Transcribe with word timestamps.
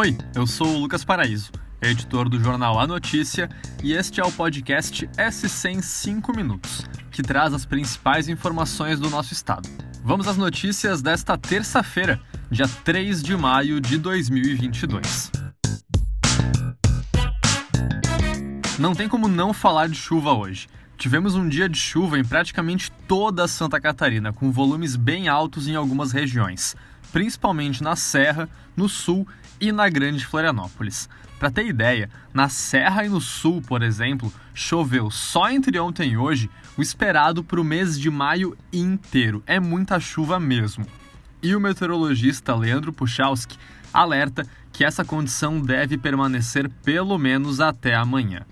Oi, 0.00 0.16
eu 0.32 0.46
sou 0.46 0.76
o 0.76 0.78
Lucas 0.78 1.04
Paraíso, 1.04 1.50
editor 1.82 2.28
do 2.28 2.38
jornal 2.38 2.78
A 2.78 2.86
Notícia, 2.86 3.48
e 3.82 3.94
este 3.94 4.20
é 4.20 4.24
o 4.24 4.30
podcast 4.30 5.08
S100 5.16 5.70
em 5.72 5.82
5 5.82 6.36
minutos, 6.36 6.86
que 7.10 7.20
traz 7.20 7.52
as 7.52 7.66
principais 7.66 8.28
informações 8.28 9.00
do 9.00 9.10
nosso 9.10 9.32
estado. 9.32 9.68
Vamos 10.04 10.28
às 10.28 10.36
notícias 10.36 11.02
desta 11.02 11.36
terça-feira, 11.36 12.20
dia 12.48 12.68
3 12.84 13.20
de 13.20 13.36
maio 13.36 13.80
de 13.80 13.98
2022. 13.98 15.32
Não 18.78 18.94
tem 18.94 19.08
como 19.08 19.26
não 19.26 19.52
falar 19.52 19.88
de 19.88 19.96
chuva 19.96 20.32
hoje. 20.32 20.68
Tivemos 20.96 21.34
um 21.34 21.48
dia 21.48 21.68
de 21.68 21.76
chuva 21.76 22.20
em 22.20 22.24
praticamente 22.24 22.92
toda 23.08 23.48
Santa 23.48 23.80
Catarina, 23.80 24.32
com 24.32 24.52
volumes 24.52 24.94
bem 24.94 25.26
altos 25.26 25.66
em 25.66 25.74
algumas 25.74 26.12
regiões, 26.12 26.76
principalmente 27.12 27.82
na 27.82 27.96
Serra, 27.96 28.48
no 28.76 28.88
Sul 28.88 29.26
e 29.60 29.72
na 29.72 29.88
Grande 29.88 30.24
Florianópolis. 30.24 31.08
Para 31.38 31.50
ter 31.50 31.66
ideia, 31.66 32.10
na 32.34 32.48
Serra 32.48 33.04
e 33.04 33.08
no 33.08 33.20
Sul, 33.20 33.62
por 33.62 33.82
exemplo, 33.82 34.32
choveu 34.52 35.10
só 35.10 35.48
entre 35.50 35.78
ontem 35.78 36.12
e 36.12 36.16
hoje 36.16 36.50
o 36.76 36.82
esperado 36.82 37.44
para 37.44 37.60
o 37.60 37.64
mês 37.64 37.98
de 37.98 38.10
maio 38.10 38.56
inteiro. 38.72 39.42
É 39.46 39.60
muita 39.60 40.00
chuva 40.00 40.40
mesmo. 40.40 40.84
E 41.40 41.54
o 41.54 41.60
meteorologista 41.60 42.54
Leandro 42.56 42.92
Puchalski 42.92 43.56
alerta 43.92 44.44
que 44.72 44.84
essa 44.84 45.04
condição 45.04 45.60
deve 45.60 45.96
permanecer 45.96 46.68
pelo 46.84 47.16
menos 47.18 47.60
até 47.60 47.94
amanhã. 47.94 48.44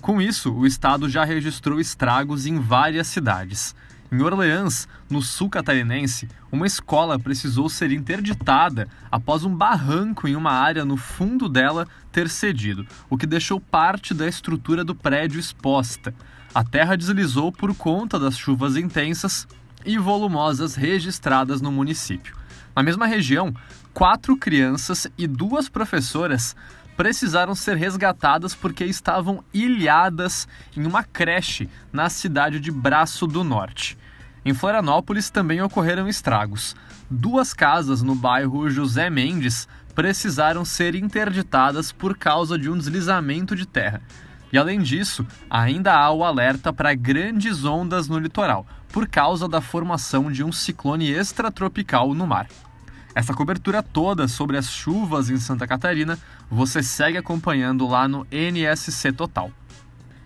Com 0.00 0.20
isso, 0.20 0.52
o 0.52 0.66
estado 0.66 1.08
já 1.08 1.24
registrou 1.24 1.80
estragos 1.80 2.44
em 2.44 2.58
várias 2.58 3.06
cidades. 3.06 3.74
Em 4.14 4.22
Orleans, 4.22 4.86
no 5.10 5.20
sul 5.20 5.50
catarinense, 5.50 6.28
uma 6.52 6.68
escola 6.68 7.18
precisou 7.18 7.68
ser 7.68 7.90
interditada 7.90 8.88
após 9.10 9.42
um 9.42 9.52
barranco 9.52 10.28
em 10.28 10.36
uma 10.36 10.52
área 10.52 10.84
no 10.84 10.96
fundo 10.96 11.48
dela 11.48 11.88
ter 12.12 12.28
cedido, 12.28 12.86
o 13.10 13.18
que 13.18 13.26
deixou 13.26 13.58
parte 13.58 14.14
da 14.14 14.28
estrutura 14.28 14.84
do 14.84 14.94
prédio 14.94 15.40
exposta. 15.40 16.14
A 16.54 16.62
terra 16.62 16.96
deslizou 16.96 17.50
por 17.50 17.74
conta 17.74 18.16
das 18.16 18.38
chuvas 18.38 18.76
intensas 18.76 19.48
e 19.84 19.98
volumosas 19.98 20.76
registradas 20.76 21.60
no 21.60 21.72
município. 21.72 22.36
Na 22.76 22.84
mesma 22.84 23.06
região, 23.06 23.52
quatro 23.92 24.36
crianças 24.36 25.08
e 25.18 25.26
duas 25.26 25.68
professoras 25.68 26.54
precisaram 26.96 27.52
ser 27.52 27.76
resgatadas 27.76 28.54
porque 28.54 28.84
estavam 28.84 29.42
ilhadas 29.52 30.46
em 30.76 30.86
uma 30.86 31.02
creche 31.02 31.68
na 31.92 32.08
cidade 32.08 32.60
de 32.60 32.70
Braço 32.70 33.26
do 33.26 33.42
Norte. 33.42 33.98
Em 34.44 34.52
Florianópolis 34.52 35.30
também 35.30 35.62
ocorreram 35.62 36.06
estragos. 36.06 36.76
Duas 37.10 37.54
casas 37.54 38.02
no 38.02 38.14
bairro 38.14 38.68
José 38.68 39.08
Mendes 39.08 39.66
precisaram 39.94 40.64
ser 40.64 40.94
interditadas 40.94 41.92
por 41.92 42.16
causa 42.16 42.58
de 42.58 42.68
um 42.68 42.76
deslizamento 42.76 43.56
de 43.56 43.64
terra. 43.64 44.02
E 44.52 44.58
além 44.58 44.80
disso, 44.80 45.26
ainda 45.48 45.94
há 45.94 46.10
o 46.12 46.22
alerta 46.22 46.72
para 46.72 46.94
grandes 46.94 47.64
ondas 47.64 48.06
no 48.06 48.18
litoral, 48.18 48.66
por 48.92 49.08
causa 49.08 49.48
da 49.48 49.60
formação 49.60 50.30
de 50.30 50.44
um 50.44 50.52
ciclone 50.52 51.10
extratropical 51.10 52.14
no 52.14 52.26
mar. 52.26 52.46
Essa 53.14 53.32
cobertura 53.32 53.82
toda 53.82 54.28
sobre 54.28 54.56
as 54.56 54.68
chuvas 54.68 55.30
em 55.30 55.38
Santa 55.38 55.66
Catarina 55.66 56.18
você 56.50 56.82
segue 56.82 57.16
acompanhando 57.16 57.86
lá 57.86 58.06
no 58.06 58.26
NSC 58.30 59.12
Total. 59.12 59.50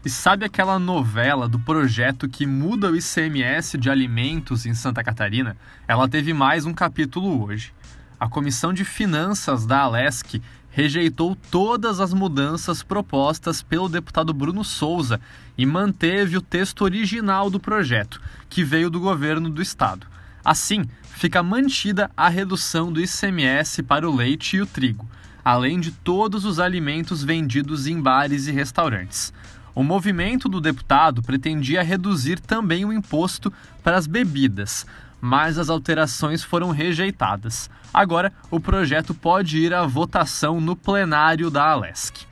E 0.04 0.08
sabe 0.08 0.44
aquela 0.44 0.78
novela 0.78 1.48
do 1.48 1.58
projeto 1.58 2.28
que 2.28 2.46
muda 2.46 2.91
o 2.91 2.96
ICMS 2.96 3.77
de 3.77 3.91
alimentos 3.91 4.64
em 4.64 4.72
Santa 4.72 5.02
Catarina? 5.02 5.56
Ela 5.88 6.08
teve 6.08 6.32
mais 6.32 6.64
um 6.64 6.72
capítulo 6.72 7.44
hoje. 7.44 7.72
A 8.19 8.28
Comissão 8.28 8.72
de 8.72 8.84
Finanças 8.84 9.66
da 9.66 9.80
Alesc 9.80 10.41
rejeitou 10.70 11.36
todas 11.50 11.98
as 11.98 12.14
mudanças 12.14 12.81
propostas 12.81 13.60
pelo 13.60 13.88
deputado 13.88 14.32
Bruno 14.32 14.62
Souza 14.62 15.20
e 15.56 15.66
manteve 15.66 16.37
o 16.37 16.42
texto 16.42 16.82
original 16.82 17.50
do 17.50 17.58
projeto, 17.58 18.20
que 18.48 18.62
veio 18.62 18.88
do 18.88 19.00
governo 19.00 19.50
do 19.50 19.60
estado. 19.60 20.06
Assim, 20.44 20.84
fica 21.03 21.42
mantida 21.42 22.08
a 22.16 22.28
redução 22.28 22.92
do 22.92 23.00
ICMS 23.00 23.82
para 23.82 24.08
o 24.08 24.14
leite 24.14 24.58
e 24.58 24.60
o 24.60 24.66
trigo, 24.66 25.08
além 25.44 25.81
de 25.81 25.91
todos 25.91 26.44
os 26.44 26.60
alimentos 26.60 27.25
vendidos 27.25 27.88
em 27.88 28.00
bares 28.00 28.47
e 28.47 28.53
restaurantes. 28.53 29.32
O 29.78 29.84
movimento 29.84 30.49
do 30.49 30.61
deputado 30.61 31.22
pretendia 31.22 31.84
reduzir 31.84 32.41
também 32.41 32.84
o 32.84 32.93
imposto 32.93 33.53
para 33.81 33.97
as 33.97 34.09
bebidas, 34.09 34.84
mas 35.21 35.56
as 35.56 35.69
alterações 35.69 36.43
foram 36.43 36.72
rejeitadas. 36.72 37.71
Agora, 37.94 38.33
o 38.50 38.59
projeto 38.59 39.15
pode 39.15 39.56
ir 39.56 39.72
à 39.72 39.87
votação 39.87 40.61
no 40.61 40.75
plenário 40.75 41.49
da 41.49 41.62
Alesc. 41.62 42.27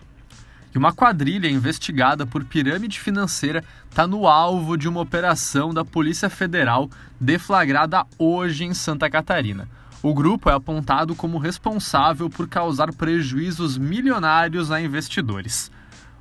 E 0.75 0.77
uma 0.77 0.93
quadrilha 0.93 1.49
investigada 1.49 2.27
por 2.27 2.45
pirâmide 2.45 2.99
financeira 2.99 3.62
está 3.89 4.09
no 4.09 4.27
alvo 4.27 4.77
de 4.77 4.89
uma 4.89 5.01
operação 5.01 5.73
da 5.73 5.85
Polícia 5.85 6.29
Federal 6.29 6.91
deflagrada 7.21 8.05
hoje 8.19 8.65
em 8.65 8.75
Santa 8.75 9.09
Catarina. 9.09 9.69
O 10.03 10.12
grupo 10.12 10.51
é 10.51 10.53
apontado 10.53 11.15
como 11.15 11.39
responsável 11.39 12.29
por 12.29 12.49
causar 12.49 12.93
prejuízos 12.93 13.79
milionários 13.79 14.73
a 14.73 14.81
investidores. 14.81 15.71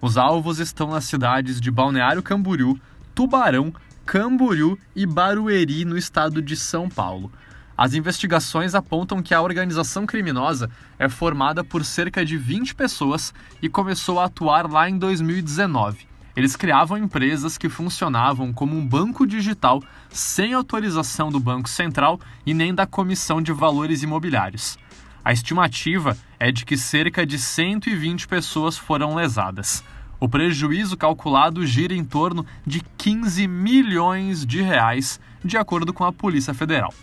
Os 0.02 0.18
alvos 0.18 0.60
estão 0.60 0.90
nas 0.92 1.06
cidades 1.06 1.60
de 1.60 1.72
Balneário 1.72 2.22
Camboriú, 2.22 2.80
Tubarão, 3.14 3.74
Camboriú 4.06 4.78
e 4.96 5.06
Barueri, 5.06 5.86
no 5.86 5.98
estado 5.98 6.42
de 6.42 6.56
São 6.56 6.90
Paulo. 6.90 7.32
As 7.78 7.94
investigações 7.94 8.76
apontam 8.76 9.22
que 9.22 9.34
a 9.34 9.42
organização 9.42 10.06
criminosa 10.06 10.70
é 10.98 11.10
formada 11.10 11.64
por 11.64 11.84
cerca 11.84 12.24
de 12.24 12.38
20 12.38 12.76
pessoas 12.76 13.34
e 13.62 13.68
começou 13.68 14.20
a 14.20 14.26
atuar 14.26 14.70
lá 14.70 14.90
em 14.90 14.98
2019. 14.98 16.08
Eles 16.36 16.56
criavam 16.56 16.98
empresas 16.98 17.58
que 17.58 17.70
funcionavam 17.70 18.52
como 18.54 18.76
um 18.76 18.86
banco 18.86 19.26
digital 19.26 19.82
sem 20.10 20.54
autorização 20.54 21.30
do 21.30 21.40
Banco 21.40 21.70
Central 21.70 22.20
e 22.46 22.54
nem 22.54 22.76
da 22.76 22.86
Comissão 22.86 23.42
de 23.42 23.54
Valores 23.54 24.04
Imobiliários. 24.04 24.78
A 25.26 25.34
estimativa 25.34 26.16
é 26.40 26.52
de 26.52 26.64
que 26.64 26.78
cerca 26.78 27.26
de 27.26 27.40
120 27.40 28.28
pessoas 28.28 28.78
foram 28.78 29.16
lesadas. 29.16 29.84
O 30.20 30.30
prejuízo 30.30 30.96
calculado 30.96 31.66
gira 31.66 31.96
em 31.96 32.06
torno 32.06 32.46
de 32.64 32.80
15 32.96 33.48
milhões 33.48 34.46
de 34.46 34.62
reais, 34.62 35.20
de 35.44 35.58
acordo 35.58 35.92
com 35.92 36.04
a 36.04 36.14
Polícia 36.14 36.54
Federal. 36.54 36.94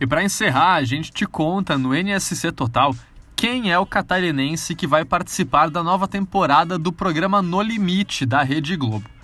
E 0.00 0.06
para 0.06 0.22
encerrar, 0.22 0.74
a 0.74 0.84
gente 0.84 1.10
te 1.10 1.26
conta 1.26 1.76
no 1.76 1.92
NSC 1.92 2.52
Total 2.52 2.94
quem 3.34 3.72
é 3.72 3.78
o 3.78 3.84
catarinense 3.84 4.76
que 4.76 4.86
vai 4.86 5.04
participar 5.04 5.68
da 5.68 5.82
nova 5.82 6.06
temporada 6.06 6.78
do 6.78 6.92
programa 6.92 7.42
No 7.42 7.60
Limite 7.60 8.24
da 8.24 8.44
Rede 8.44 8.76
Globo. 8.76 9.15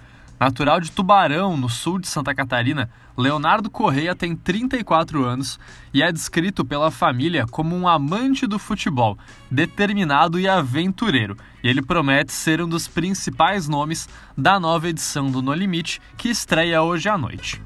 Natural 0.42 0.80
de 0.80 0.91
Tubarão, 0.91 1.56
no 1.56 1.69
sul 1.69 2.00
de 2.00 2.08
Santa 2.08 2.34
Catarina, 2.34 2.91
Leonardo 3.16 3.70
Correia 3.70 4.12
tem 4.12 4.34
34 4.34 5.25
anos 5.25 5.56
e 5.94 6.03
é 6.03 6.10
descrito 6.10 6.64
pela 6.64 6.91
família 6.91 7.47
como 7.47 7.76
um 7.76 7.86
amante 7.86 8.44
do 8.44 8.58
futebol, 8.58 9.16
determinado 9.48 10.41
e 10.41 10.48
aventureiro. 10.48 11.36
E 11.62 11.69
ele 11.69 11.81
promete 11.81 12.32
ser 12.32 12.60
um 12.60 12.69
dos 12.69 12.88
principais 12.88 13.69
nomes 13.69 14.08
da 14.36 14.58
nova 14.58 14.88
edição 14.88 15.31
do 15.31 15.41
No 15.41 15.54
Limite, 15.54 16.00
que 16.19 16.28
estreia 16.28 16.82
hoje 16.82 17.08
à 17.08 17.16
noite. 17.16 17.62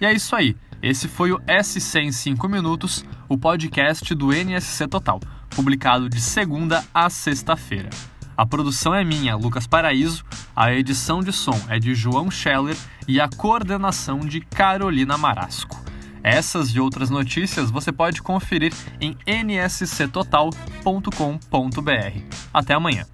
E 0.00 0.04
é 0.04 0.12
isso 0.12 0.34
aí. 0.34 0.56
Esse 0.82 1.06
foi 1.06 1.30
o 1.30 1.40
SC 1.62 2.00
em 2.00 2.10
5 2.10 2.48
minutos, 2.48 3.04
o 3.28 3.38
podcast 3.38 4.12
do 4.12 4.32
NSC 4.32 4.88
Total, 4.88 5.20
publicado 5.50 6.08
de 6.08 6.20
segunda 6.20 6.84
a 6.92 7.08
sexta-feira. 7.08 7.90
A 8.40 8.46
produção 8.46 8.94
é 8.94 9.04
minha, 9.04 9.36
Lucas 9.36 9.66
Paraíso, 9.66 10.24
a 10.56 10.72
edição 10.72 11.20
de 11.20 11.30
som 11.30 11.60
é 11.68 11.78
de 11.78 11.94
João 11.94 12.30
Scheller 12.30 12.74
e 13.06 13.20
a 13.20 13.28
coordenação 13.28 14.20
de 14.20 14.40
Carolina 14.40 15.18
Marasco. 15.18 15.78
Essas 16.22 16.70
e 16.70 16.80
outras 16.80 17.10
notícias 17.10 17.70
você 17.70 17.92
pode 17.92 18.22
conferir 18.22 18.72
em 18.98 19.14
nsctotal.com.br. 19.26 22.22
Até 22.50 22.72
amanhã. 22.72 23.04